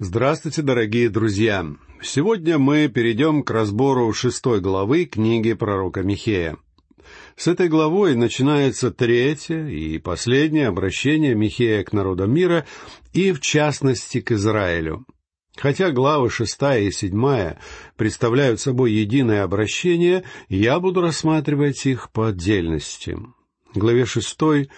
[0.00, 1.66] Здравствуйте, дорогие друзья!
[2.00, 6.56] Сегодня мы перейдем к разбору шестой главы книги пророка Михея.
[7.34, 12.64] С этой главой начинается третье и последнее обращение Михея к народам мира
[13.12, 15.04] и, в частности, к Израилю.
[15.56, 17.58] Хотя главы шестая и седьмая
[17.96, 23.18] представляют собой единое обращение, я буду рассматривать их по отдельности.
[23.74, 24.70] В главе шестой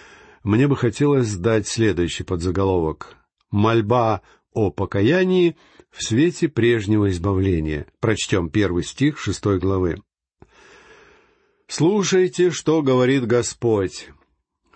[0.43, 3.17] мне бы хотелось дать следующий подзаголовок
[3.51, 5.55] «Мольба о покаянии
[5.89, 7.87] в свете прежнего избавления».
[7.99, 10.01] Прочтем первый стих шестой главы.
[11.67, 14.09] «Слушайте, что говорит Господь.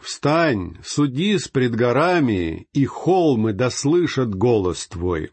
[0.05, 5.31] Встань, суди с пред горами, и холмы дослышат голос Твой.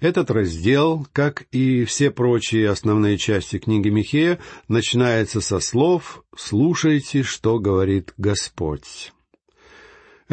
[0.00, 7.58] Этот раздел, как и все прочие основные части книги Михея, начинается со слов «Слушайте, что
[7.58, 9.12] говорит Господь».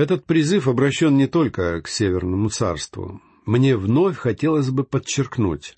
[0.02, 3.22] Этот призыв обращен не только к Северному царству.
[3.46, 5.78] Мне вновь хотелось бы подчеркнуть.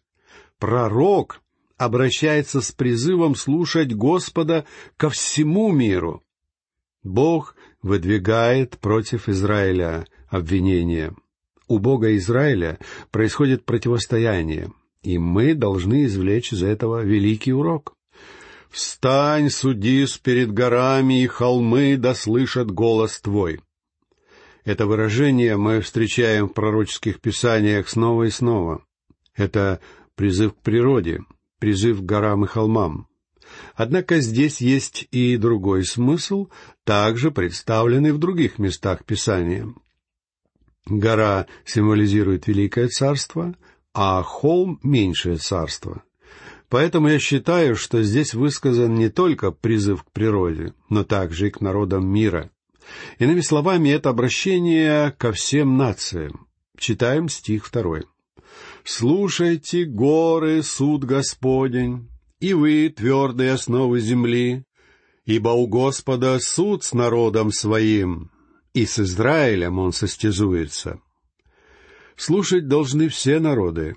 [0.59, 1.41] Пророк
[1.77, 4.63] обращается с призывом слушать Господа
[4.95, 6.23] ко всему миру.
[7.03, 11.13] Бог выдвигает против Израиля обвинения
[11.67, 12.79] у Бога Израиля
[13.11, 17.95] происходит противостояние, и мы должны извлечь из этого великий урок.
[18.69, 23.59] «Встань, судись перед горами, и холмы да слышат голос твой».
[24.65, 28.83] Это выражение мы встречаем в пророческих писаниях снова и снова.
[29.35, 29.81] Это
[30.15, 31.21] призыв к природе,
[31.59, 33.07] призыв к горам и холмам.
[33.75, 36.47] Однако здесь есть и другой смысл,
[36.85, 39.67] также представленный в других местах Писания.
[40.85, 43.55] Гора символизирует Великое Царство,
[43.93, 46.03] а холм— меньшее царство.
[46.67, 51.61] Поэтому я считаю, что здесь высказан не только призыв к природе, но также и к
[51.61, 52.49] народам мира.
[53.19, 56.47] Иными словами, это обращение ко всем нациям.
[56.77, 58.05] Читаем стих второй.
[58.83, 64.65] «Слушайте, горы, суд Господень, и вы, твердые основы земли,
[65.25, 68.31] ибо у Господа суд с народом своим,
[68.73, 70.99] и с Израилем он состязуется.
[72.15, 73.95] Слушать должны все народы,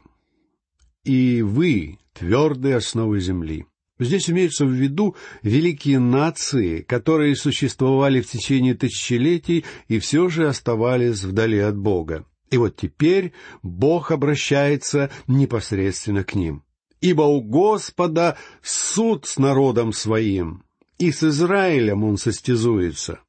[1.05, 3.67] и вы— твердые основы земли.
[3.99, 11.23] Здесь имеются в виду великие нации, которые существовали в течение тысячелетий и все же оставались
[11.23, 12.27] вдали от Бога.
[12.51, 16.63] И вот теперь Бог обращается непосредственно к ним.
[17.01, 20.65] «Ибо у Господа суд с народом своим,
[20.99, 23.21] и с Израилем он состязуется».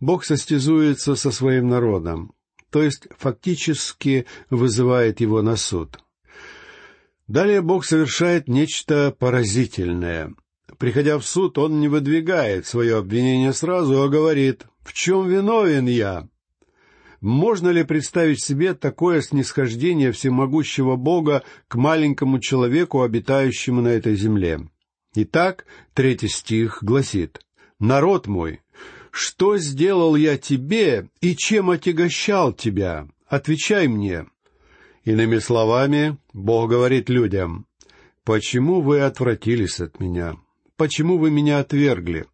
[0.00, 2.32] Бог состязуется со своим народом,
[2.70, 5.98] то есть фактически вызывает его на суд.
[7.28, 10.34] Далее Бог совершает нечто поразительное.
[10.78, 16.28] Приходя в суд, Он не выдвигает свое обвинение сразу, а говорит «В чем виновен я?»
[17.20, 24.68] Можно ли представить себе такое снисхождение всемогущего Бога к маленькому человеку, обитающему на этой земле?
[25.14, 27.40] Итак, третий стих гласит
[27.78, 28.60] «Народ мой,
[29.12, 33.06] что сделал я тебе и чем отягощал тебя?
[33.28, 34.26] Отвечай мне.
[35.04, 37.66] Иными словами, Бог говорит людям,
[38.24, 40.36] «Почему вы отвратились от меня?
[40.76, 42.26] Почему вы меня отвергли?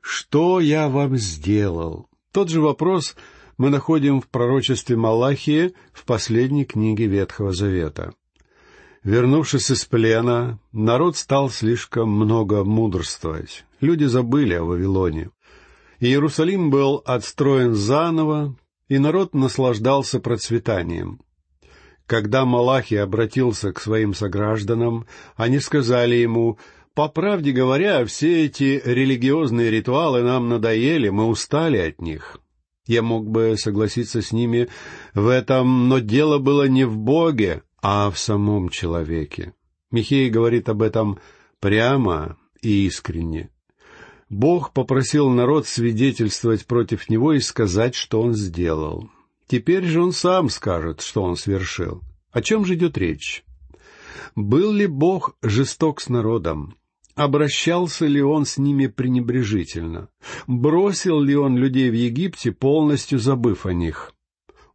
[0.00, 3.14] Что я вам сделал?» Тот же вопрос
[3.58, 8.14] мы находим в пророчестве Малахии в последней книге Ветхого Завета.
[9.04, 13.66] Вернувшись из плена, народ стал слишком много мудрствовать.
[13.80, 15.30] Люди забыли о Вавилоне.
[16.00, 18.56] Иерусалим был отстроен заново,
[18.88, 21.20] и народ наслаждался процветанием.
[22.12, 26.58] Когда Малахи обратился к своим согражданам, они сказали ему,
[26.92, 32.36] «По правде говоря, все эти религиозные ритуалы нам надоели, мы устали от них».
[32.86, 34.68] Я мог бы согласиться с ними
[35.14, 39.54] в этом, но дело было не в Боге, а в самом человеке.
[39.90, 41.18] Михей говорит об этом
[41.60, 43.48] прямо и искренне.
[44.28, 49.08] Бог попросил народ свидетельствовать против него и сказать, что он сделал.
[49.52, 52.00] Теперь же он сам скажет, что он свершил.
[52.30, 53.44] О чем же идет речь?
[54.34, 56.76] Был ли Бог жесток с народом?
[57.16, 60.08] Обращался ли он с ними пренебрежительно?
[60.46, 64.14] Бросил ли он людей в Египте, полностью забыв о них?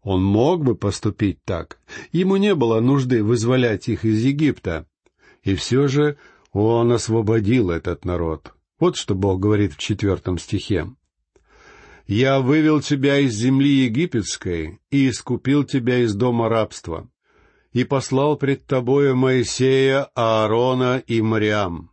[0.04, 1.80] Он мог бы поступить так.
[2.12, 4.86] Ему не было нужды вызволять их из Египта.
[5.42, 6.18] И все же
[6.52, 8.54] он освободил этот народ.
[8.80, 10.86] Вот что Бог говорит в четвертом стихе.
[12.08, 17.10] «Я вывел тебя из земли египетской и искупил тебя из дома рабства,
[17.74, 21.92] и послал пред тобою Моисея, Аарона и Мариам».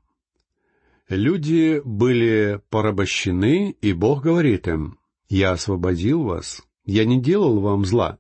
[1.09, 8.19] Люди были порабощены, и Бог говорит им, «Я освободил вас, я не делал вам зла.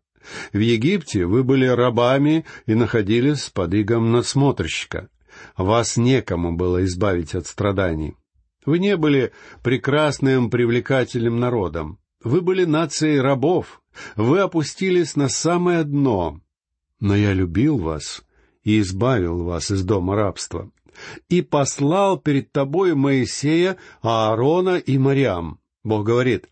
[0.52, 5.08] В Египте вы были рабами и находились под игом надсмотрщика.
[5.56, 8.16] Вас некому было избавить от страданий.
[8.66, 9.32] Вы не были
[9.62, 11.98] прекрасным, привлекательным народом.
[12.22, 13.82] Вы были нацией рабов.
[14.16, 16.40] Вы опустились на самое дно.
[17.00, 18.24] Но я любил вас
[18.62, 20.70] и избавил вас из дома рабства.
[21.28, 25.60] И послал перед тобой Моисея, Аарона и Мариам.
[25.82, 26.46] Бог говорит,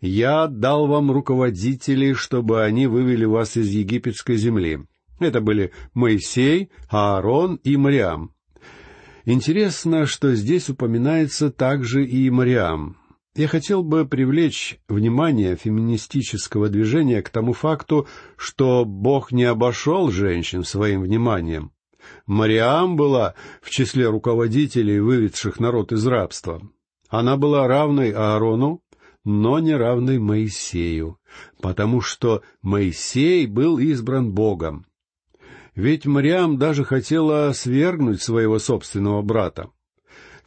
[0.00, 4.80] «Я дал вам руководителей, чтобы они вывели вас из египетской земли».
[5.18, 8.32] Это были Моисей, Аарон и Мариам.
[9.30, 12.96] Интересно, что здесь упоминается также и Мариам.
[13.36, 18.08] Я хотел бы привлечь внимание феминистического движения к тому факту,
[18.38, 21.72] что Бог не обошел женщин своим вниманием.
[22.24, 26.62] Мариам была в числе руководителей, выведших народ из рабства.
[27.10, 28.82] Она была равной Аарону,
[29.26, 31.18] но не равной Моисею,
[31.60, 34.86] потому что Моисей был избран Богом.
[35.78, 39.70] Ведь Мариам даже хотела свергнуть своего собственного брата.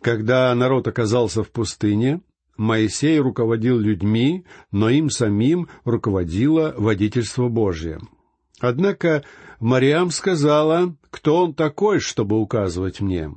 [0.01, 2.19] Когда народ оказался в пустыне,
[2.57, 4.43] Моисей руководил людьми,
[4.73, 8.01] но им самим руководило водительство Божье.
[8.59, 9.23] Однако
[9.61, 13.31] Мариам сказала, кто он такой, чтобы указывать мне.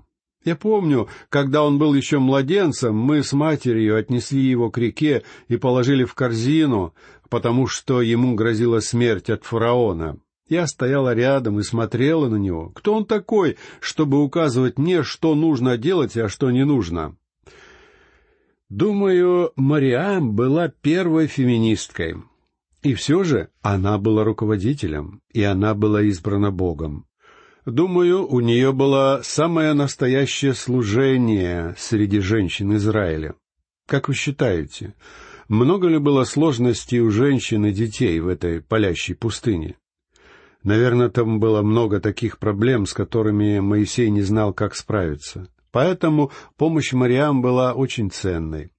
[0.45, 5.57] Я помню, когда он был еще младенцем, мы с матерью отнесли его к реке и
[5.57, 6.93] положили в корзину,
[7.31, 10.19] потому что ему грозила смерть от фараона.
[10.49, 12.71] Я стояла рядом и смотрела на него.
[12.71, 17.17] Кто он такой, чтобы указывать мне, что нужно делать, а что не нужно?
[18.69, 22.17] Думаю, Мариам была первой феминисткой.
[22.83, 27.07] И все же она была руководителем, и она была избрана Богом.
[27.65, 33.37] Думаю, у нее было самое настоящее служение среди женщин Израиля.
[33.87, 34.95] Как вы считаете,
[35.49, 39.77] много ли было сложностей у женщин и детей в этой палящей пустыне?
[40.65, 45.49] Наверное, там было много таких проблем, с которыми Моисей не знал, как справиться.
[45.71, 48.71] Поэтому помощь Мариам была очень ценной.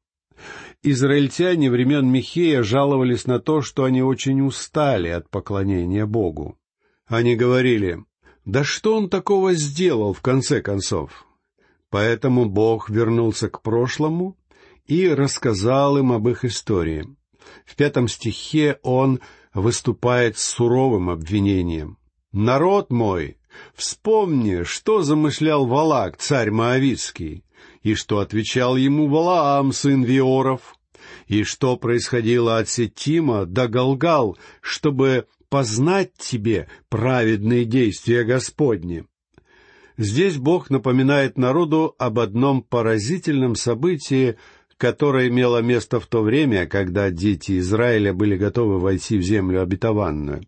[0.81, 6.57] Израильтяне времен Михея жаловались на то, что они очень устали от поклонения Богу.
[7.05, 8.03] Они говорили,
[8.45, 11.25] «Да что он такого сделал, в конце концов?»
[11.91, 14.37] Поэтому Бог вернулся к прошлому
[14.85, 17.07] и рассказал им об их истории.
[17.65, 19.19] В пятом стихе он
[19.55, 21.97] выступает с суровым обвинением.
[22.31, 23.37] «Народ мой,
[23.73, 27.43] вспомни, что замышлял Валак, царь Моавицкий,
[27.81, 30.75] и что отвечал ему Валаам, сын Виоров,
[31.27, 39.05] и что происходило от Сетима до Галгал, чтобы познать тебе праведные действия Господни».
[39.97, 44.35] Здесь Бог напоминает народу об одном поразительном событии,
[44.77, 50.43] которое имело место в то время, когда дети Израиля были готовы войти в землю обетованную.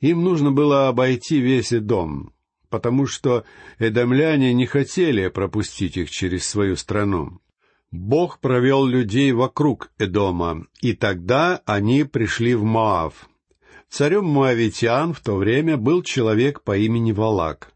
[0.00, 2.32] Им нужно было обойти весь дом,
[2.68, 3.44] потому что
[3.78, 7.40] эдомляне не хотели пропустить их через свою страну.
[7.90, 13.28] Бог провел людей вокруг Эдома, и тогда они пришли в Моав.
[13.88, 17.72] Царем Моавитян в то время был человек по имени Валак.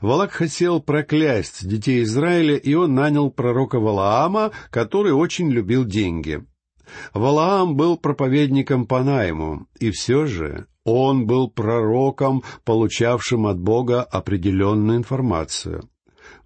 [0.00, 6.44] Валак хотел проклясть детей Израиля, и он нанял пророка Валаама, который очень любил деньги.
[7.12, 14.98] Валаам был проповедником по найму, и все же он был пророком, получавшим от Бога определенную
[14.98, 15.88] информацию.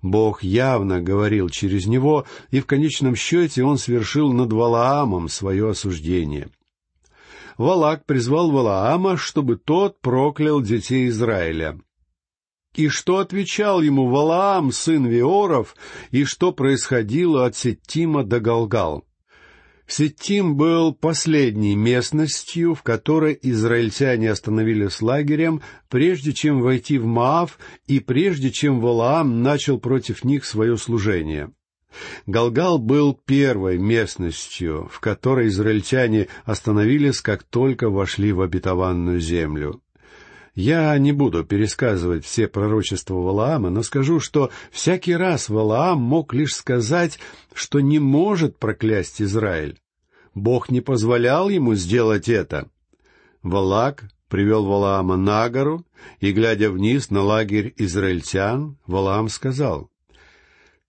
[0.00, 6.48] Бог явно говорил через него, и в конечном счете он свершил над Валаамом свое осуждение.
[7.56, 11.80] Валак призвал Валаама, чтобы тот проклял детей Израиля.
[12.74, 15.74] И что отвечал ему Валаам, сын Виоров,
[16.10, 19.04] и что происходило от Сеттима до Галгал?
[19.88, 27.98] Сеттим был последней местностью, в которой израильтяне остановились лагерем, прежде чем войти в Маав и
[27.98, 31.50] прежде чем Валаам начал против них свое служение.
[32.26, 39.80] Галгал был первой местностью, в которой израильтяне остановились, как только вошли в обетованную землю.
[40.58, 46.56] Я не буду пересказывать все пророчества Валаама, но скажу, что всякий раз Валаам мог лишь
[46.56, 47.20] сказать,
[47.54, 49.78] что не может проклясть Израиль.
[50.34, 52.68] Бог не позволял ему сделать это.
[53.40, 55.86] Валак привел Валаама на гору,
[56.18, 59.88] и, глядя вниз на лагерь израильтян, Валаам сказал,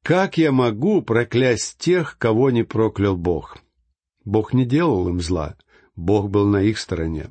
[0.02, 3.60] «Как я могу проклясть тех, кого не проклял Бог?»
[4.26, 5.58] Бог не делал им зла,
[5.96, 7.30] Бог был на их стороне.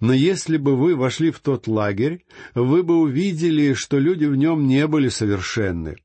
[0.00, 4.66] Но если бы вы вошли в тот лагерь, вы бы увидели, что люди в нем
[4.66, 5.96] не были совершенны.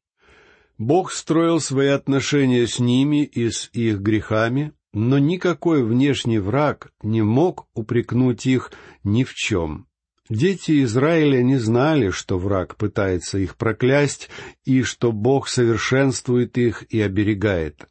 [0.77, 7.21] Бог строил свои отношения с ними и с их грехами но никакой внешний враг не
[7.21, 8.71] мог упрекнуть их
[9.03, 9.87] ни в чем.
[10.29, 14.29] Дети Израиля не знали, что враг пытается их проклясть
[14.63, 17.87] и что Бог совершенствует их и оберегает.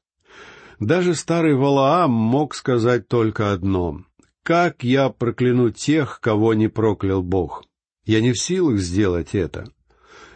[0.80, 4.02] Даже старый Валаам мог сказать только одно
[4.44, 7.64] «Как я прокляну тех, кого не проклял Бог?»
[8.04, 9.64] Я не в силах сделать это.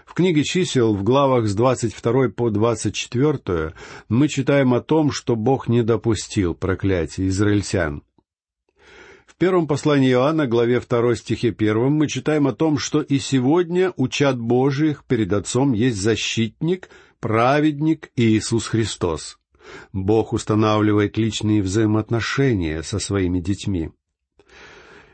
[0.07, 3.75] В книге чисел в главах с 22 по 24
[4.09, 8.03] мы читаем о том, что Бог не допустил проклятия израильтян.
[9.27, 13.93] В первом послании Иоанна, главе 2 стихе 1, мы читаем о том, что и сегодня
[13.97, 16.89] у чад Божиих перед Отцом есть защитник,
[17.21, 19.39] праведник Иисус Христос.
[19.93, 23.91] Бог устанавливает личные взаимоотношения со своими детьми.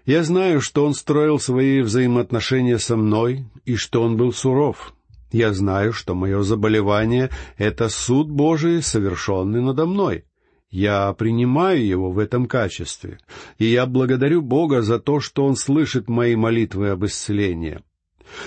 [0.07, 4.95] Я знаю, что он строил свои взаимоотношения со мной и что он был суров.
[5.33, 10.25] Я знаю, что мое заболевание— это суд Божий, совершенный надо мной.
[10.71, 13.19] Я принимаю его в этом качестве,
[13.59, 17.81] и я благодарю Бога за то, что Он слышит мои молитвы об исцелении.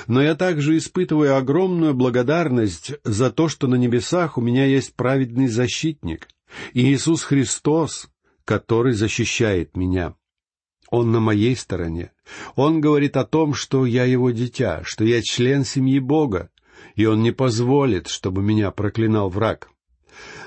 [0.08, 5.48] Но я также испытываю огромную благодарность за то, что на небесах у меня есть праведный
[5.48, 6.28] защитник,
[6.74, 8.10] Иисус Христос,
[8.46, 10.14] который защищает меня.
[10.90, 12.12] Он на моей стороне.
[12.56, 16.50] Он говорит о том, что я его дитя, что я член семьи Бога,
[16.96, 19.70] и он не позволит, чтобы меня проклинал враг.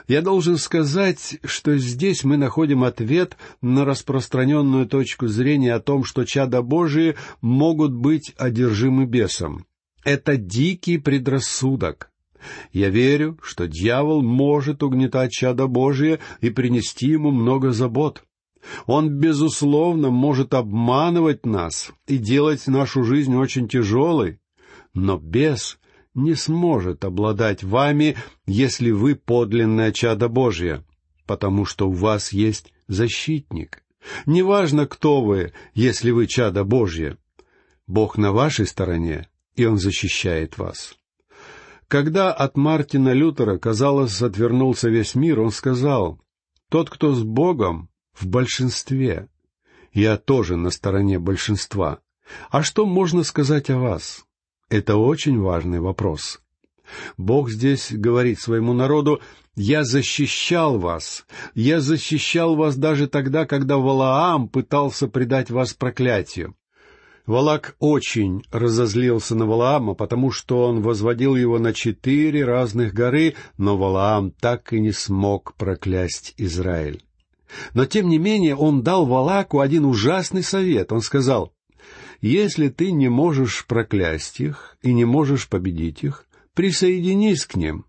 [0.09, 6.25] Я должен сказать, что здесь мы находим ответ на распространенную точку зрения о том, что
[6.25, 9.66] чада Божии могут быть одержимы бесом.
[10.04, 12.11] Это дикий предрассудок.
[12.73, 18.25] Я верю, что дьявол может угнетать чада Божие и принести ему много забот.
[18.87, 24.40] Он, безусловно, может обманывать нас и делать нашу жизнь очень тяжелой,
[24.95, 25.79] но бес
[26.14, 30.85] не сможет обладать вами, если вы подлинное чадо Божье,
[31.26, 33.83] потому что у вас есть защитник.
[34.26, 37.17] Неважно, кто вы, если вы чадо Божье.
[37.87, 40.95] Бог на вашей стороне, и Он защищает вас.
[41.88, 46.21] Когда от Мартина Лютера, казалось, отвернулся весь мир, он сказал,
[46.69, 47.89] «Тот, кто с Богом,
[48.21, 49.29] в большинстве.
[49.93, 52.00] Я тоже на стороне большинства.
[52.50, 54.25] А что можно сказать о вас?
[54.69, 56.41] Это очень важный вопрос.
[57.17, 59.21] Бог здесь говорит своему народу,
[59.57, 61.27] «Я защищал вас.
[61.55, 66.55] Я защищал вас даже тогда, когда Валаам пытался предать вас проклятию».
[67.27, 73.77] Валак очень разозлился на Валаама, потому что он возводил его на четыре разных горы, но
[73.77, 77.05] Валаам так и не смог проклясть Израиль.
[77.75, 80.92] Но, тем не менее, он дал Валаку один ужасный совет.
[80.92, 81.52] Он сказал,
[82.21, 87.87] «Если ты не можешь проклясть их и не можешь победить их, присоединись к ним».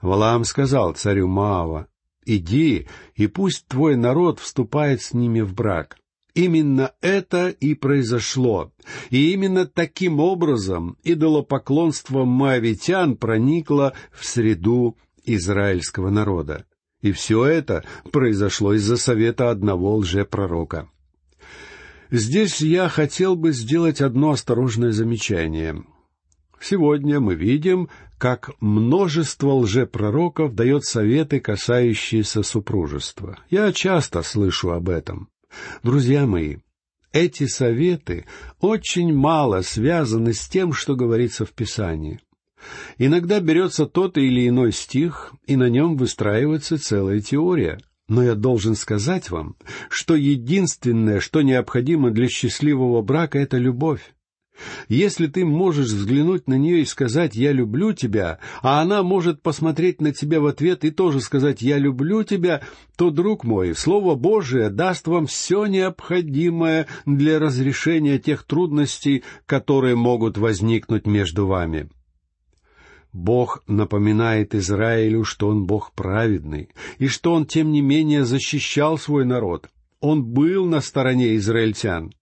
[0.00, 1.86] Валаам сказал царю Маава,
[2.24, 5.96] «Иди, и пусть твой народ вступает с ними в брак».
[6.34, 8.72] Именно это и произошло,
[9.10, 16.64] и именно таким образом идолопоклонство маавитян проникло в среду израильского народа.
[17.02, 20.88] И все это произошло из-за совета одного лжепророка.
[22.10, 25.82] Здесь я хотел бы сделать одно осторожное замечание.
[26.60, 33.38] Сегодня мы видим, как множество лжепророков дает советы, касающиеся супружества.
[33.50, 35.28] Я часто слышу об этом.
[35.82, 36.58] Друзья мои,
[37.12, 38.26] эти советы
[38.60, 42.20] очень мало связаны с тем, что говорится в Писании.
[42.98, 47.78] Иногда берется тот или иной стих, и на нем выстраивается целая теория.
[48.08, 49.56] Но я должен сказать вам,
[49.88, 54.12] что единственное, что необходимо для счастливого брака, это любовь.
[54.88, 60.00] Если ты можешь взглянуть на нее и сказать «я люблю тебя», а она может посмотреть
[60.00, 62.62] на тебя в ответ и тоже сказать «я люблю тебя»,
[62.96, 70.36] то, друг мой, Слово Божие даст вам все необходимое для разрешения тех трудностей, которые могут
[70.36, 71.88] возникнуть между вами.
[73.12, 79.24] Бог напоминает Израилю, что Он Бог праведный, и что Он, тем не менее, защищал свой
[79.24, 79.68] народ.
[80.00, 82.12] Он был на стороне израильтян.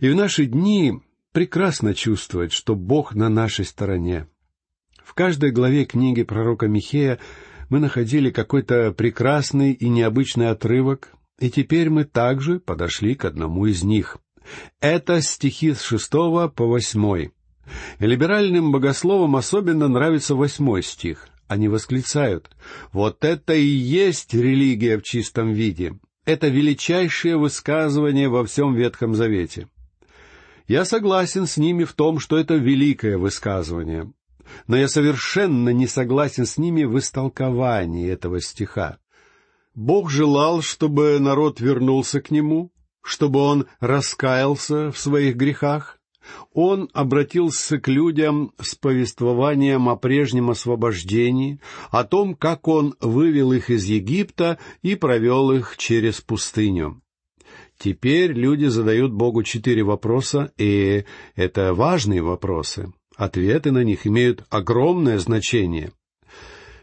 [0.00, 0.94] И в наши дни
[1.32, 4.26] прекрасно чувствовать, что Бог на нашей стороне.
[5.04, 7.18] В каждой главе книги пророка Михея
[7.68, 13.82] мы находили какой-то прекрасный и необычный отрывок, и теперь мы также подошли к одному из
[13.82, 14.18] них.
[14.80, 17.32] Это стихи с шестого по восьмой.
[17.98, 21.28] Либеральным богословам особенно нравится восьмой стих.
[21.48, 22.50] Они восклицают
[22.92, 25.98] «Вот это и есть религия в чистом виде!
[26.24, 29.68] Это величайшее высказывание во всем Ветхом Завете!»
[30.68, 34.12] Я согласен с ними в том, что это великое высказывание,
[34.66, 38.98] но я совершенно не согласен с ними в истолковании этого стиха.
[39.74, 45.98] Бог желал, чтобы народ вернулся к Нему, чтобы он раскаялся в своих грехах.
[46.52, 51.60] Он обратился к людям с повествованием о прежнем освобождении,
[51.90, 57.00] о том, как он вывел их из Египта и провел их через пустыню.
[57.78, 62.92] Теперь люди задают Богу четыре вопроса, и это важные вопросы.
[63.16, 65.92] Ответы на них имеют огромное значение.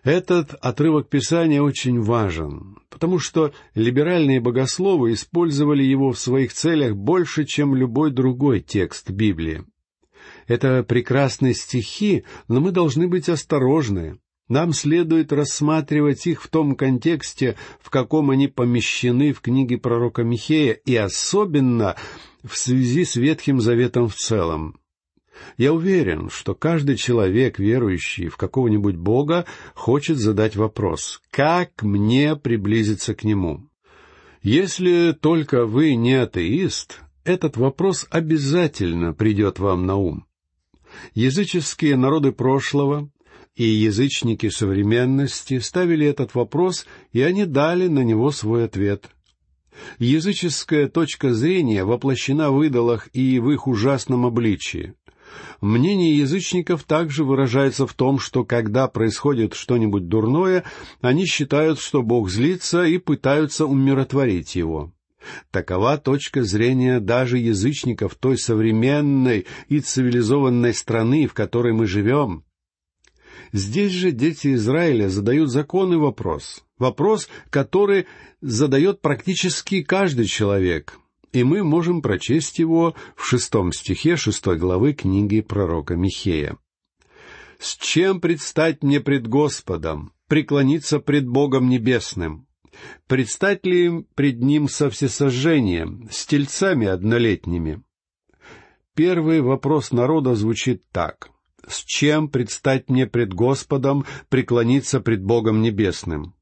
[0.03, 7.45] Этот отрывок Писания очень важен, потому что либеральные богословы использовали его в своих целях больше,
[7.45, 9.63] чем любой другой текст Библии.
[10.47, 14.19] Это прекрасные стихи, но мы должны быть осторожны.
[14.47, 20.73] Нам следует рассматривать их в том контексте, в каком они помещены в книге пророка Михея,
[20.73, 21.95] и особенно
[22.43, 24.79] в связи с Ветхим Заветом в целом.
[25.57, 33.13] Я уверен, что каждый человек, верующий в какого-нибудь Бога, хочет задать вопрос «Как мне приблизиться
[33.15, 33.69] к Нему?»
[34.41, 40.25] Если только вы не атеист, этот вопрос обязательно придет вам на ум.
[41.13, 43.09] Языческие народы прошлого
[43.55, 49.09] и язычники современности ставили этот вопрос, и они дали на него свой ответ.
[49.97, 54.93] Языческая точка зрения воплощена в идолах и в их ужасном обличии.
[55.61, 60.63] Мнение язычников также выражается в том, что когда происходит что-нибудь дурное,
[61.01, 64.93] они считают, что Бог злится и пытаются умиротворить его.
[65.51, 72.43] Такова точка зрения даже язычников той современной и цивилизованной страны, в которой мы живем.
[73.51, 76.63] Здесь же дети Израиля задают законный вопрос.
[76.77, 78.05] Вопрос, который
[78.41, 80.99] задает практически каждый человек
[81.31, 86.57] и мы можем прочесть его в шестом стихе шестой главы книги пророка Михея.
[87.59, 92.47] «С чем предстать мне пред Господом, преклониться пред Богом Небесным?
[93.07, 97.83] Предстать ли пред Ним со всесожжением, с тельцами однолетними?»
[98.95, 101.29] Первый вопрос народа звучит так.
[101.67, 106.33] «С чем предстать мне пред Господом, преклониться пред Богом Небесным?»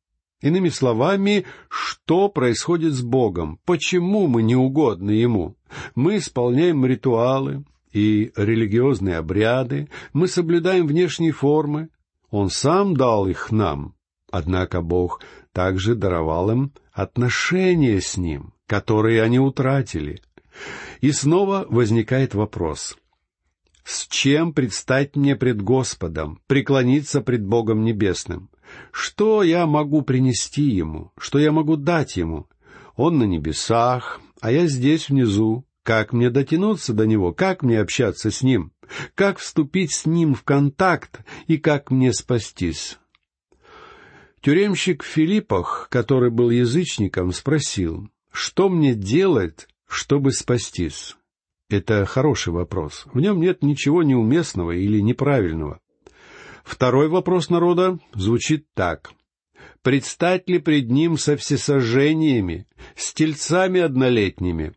[0.42, 3.60] Иными словами, что происходит с Богом?
[3.66, 5.56] Почему мы не угодны Ему?
[5.96, 11.90] Мы исполняем ритуалы и религиозные обряды, мы соблюдаем внешние формы.
[12.30, 13.96] Он сам дал их нам.
[14.30, 15.22] Однако Бог
[15.54, 20.22] также даровал им отношения с Ним, которые они утратили.
[21.02, 22.98] И снова возникает вопрос.
[23.84, 28.50] С чем предстать мне пред Господом, преклониться пред Богом Небесным?
[28.92, 31.12] Что я могу принести ему?
[31.18, 32.48] Что я могу дать ему?
[32.96, 35.66] Он на небесах, а я здесь внизу.
[35.84, 37.32] Как мне дотянуться до него?
[37.32, 38.74] Как мне общаться с ним?
[39.16, 41.22] Как вступить с ним в контакт?
[41.48, 42.98] И как мне спастись?
[44.42, 51.16] Тюремщик в Филиппах, который был язычником, спросил, что мне делать, чтобы спастись?
[51.70, 53.06] Это хороший вопрос.
[53.14, 55.80] В нем нет ничего неуместного или неправильного.
[56.68, 59.12] Второй вопрос народа звучит так.
[59.82, 64.74] «Предстать ли пред ним со всесожжениями, с тельцами однолетними?»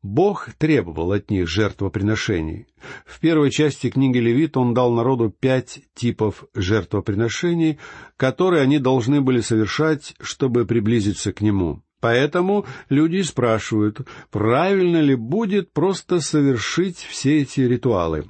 [0.00, 2.68] Бог требовал от них жертвоприношений.
[3.04, 7.78] В первой части книги Левит он дал народу пять типов жертвоприношений,
[8.16, 11.82] которые они должны были совершать, чтобы приблизиться к нему.
[12.00, 18.26] Поэтому люди спрашивают, правильно ли будет просто совершить все эти ритуалы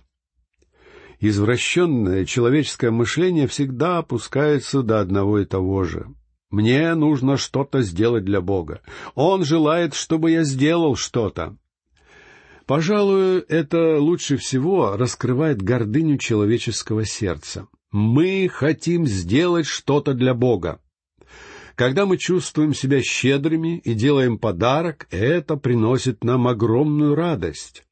[1.20, 6.06] извращенное человеческое мышление всегда опускается до одного и того же.
[6.50, 8.80] Мне нужно что-то сделать для Бога.
[9.14, 11.56] Он желает, чтобы я сделал что-то.
[12.66, 17.68] Пожалуй, это лучше всего раскрывает гордыню человеческого сердца.
[17.92, 20.80] Мы хотим сделать что-то для Бога.
[21.76, 27.84] Когда мы чувствуем себя щедрыми и делаем подарок, это приносит нам огромную радость.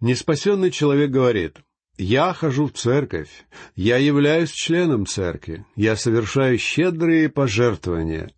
[0.00, 1.58] Неспасенный человек говорит,
[2.00, 3.28] я хожу в церковь,
[3.76, 8.30] я являюсь членом церкви, я совершаю щедрые пожертвования.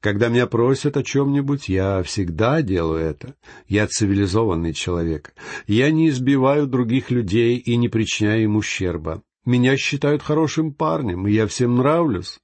[0.00, 3.34] Когда меня просят о чем-нибудь, я всегда делаю это.
[3.68, 5.34] Я цивилизованный человек.
[5.66, 9.22] Я не избиваю других людей и не причиняю им ущерба.
[9.44, 12.38] Меня считают хорошим парнем, и я всем нравлюсь.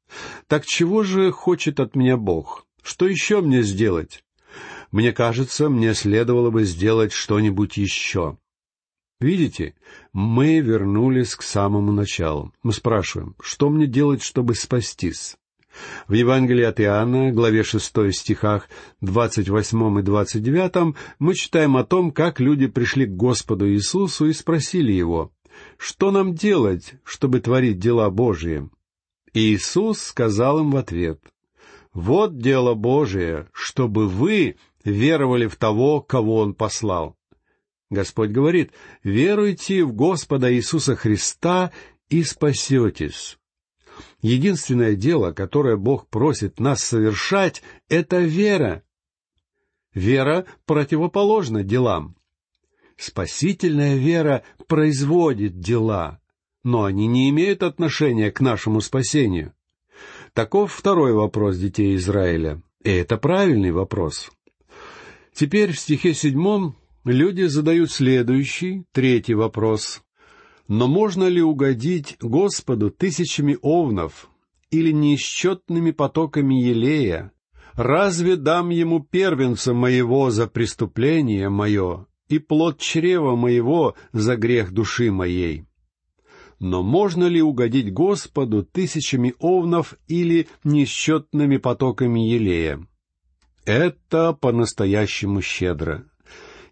[0.47, 2.67] Так чего же хочет от меня Бог?
[2.83, 4.25] Что еще мне сделать?
[4.91, 8.39] Мне кажется, мне следовало бы сделать что-нибудь еще.
[9.21, 9.75] Видите,
[10.13, 12.53] мы вернулись к самому началу.
[12.63, 15.37] Мы спрашиваем, что мне делать, чтобы спастись?
[16.07, 18.69] В Евангелии от Иоанна, главе 6 стихах
[19.01, 24.93] 28 и 29, мы читаем о том, как люди пришли к Господу Иисусу и спросили
[24.93, 25.33] Его,
[25.77, 28.69] что нам делать, чтобы творить дела Божьи?
[29.33, 31.21] И Иисус сказал им в ответ,
[31.93, 37.17] Вот дело Божие, чтобы вы веровали в того, кого Он послал.
[37.91, 41.73] Господь говорит, веруйте в Господа Иисуса Христа
[42.09, 43.39] и спасетесь.
[44.21, 48.83] Единственное дело, которое Бог просит нас совершать,— это вера.
[49.93, 52.17] Вера противоположна делам.
[52.97, 56.21] Спасительная вера производит дела,
[56.63, 59.53] но они не имеют отношения к нашему спасению.
[60.33, 62.63] Таков второй вопрос детей Израиля.
[62.83, 64.31] И это правильный вопрос.
[65.33, 70.03] Теперь в стихе седьмом люди задают следующий, третий вопрос.
[70.69, 74.31] Но можно ли угодить Господу тысячами овнов
[74.71, 77.33] или неисчетными потоками елея?
[77.75, 85.11] Разве дам ему первенца моего за преступление мое и плод чрева моего за грех души
[85.11, 85.65] моей?
[86.61, 92.87] Но можно ли угодить Господу тысячами овнов или несчетными потоками елея?
[93.67, 96.05] Это по-настоящему щедро.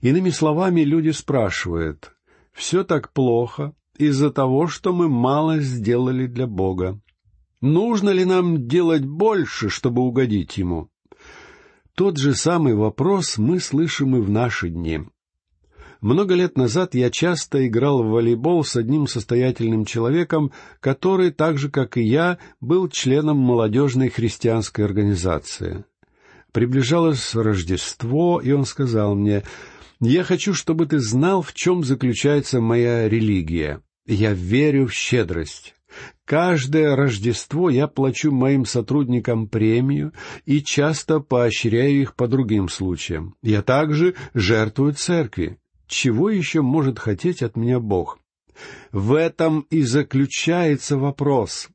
[0.03, 2.13] Иными словами, люди спрашивают,
[2.53, 7.01] все так плохо из-за того, что мы мало сделали для Бога.
[7.61, 10.89] Нужно ли нам делать больше, чтобы угодить Ему?
[11.95, 15.03] Тот же самый вопрос мы слышим и в наши дни.
[16.01, 21.71] Много лет назад я часто играл в волейбол с одним состоятельным человеком, который, так же
[21.71, 25.85] как и я, был членом молодежной христианской организации.
[26.51, 29.45] Приближалось Рождество, и он сказал мне,
[30.03, 33.81] «Я хочу, чтобы ты знал, в чем заключается моя религия.
[34.07, 35.75] Я верю в щедрость».
[36.25, 40.13] Каждое Рождество я плачу моим сотрудникам премию
[40.47, 43.37] и часто поощряю их по другим случаям.
[43.43, 45.59] Я также жертвую церкви
[45.93, 48.19] чего еще может хотеть от меня Бог?
[48.93, 51.69] В этом и заключается вопрос.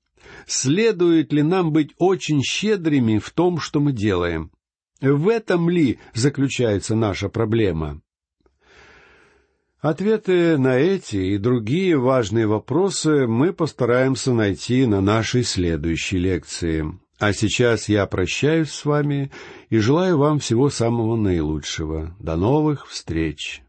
[0.48, 4.52] Следует ли нам быть очень щедрыми в том, что мы делаем?
[5.00, 8.02] В этом ли заключается наша проблема?
[9.89, 17.00] Ответы на эти и другие важные вопросы мы постараемся найти на нашей следующей лекции.
[17.19, 19.32] А сейчас я прощаюсь с вами
[19.69, 22.13] и желаю вам всего самого наилучшего.
[22.19, 23.62] До новых встреч!